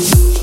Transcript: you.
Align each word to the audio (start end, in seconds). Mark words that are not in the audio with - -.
you. 0.00 0.37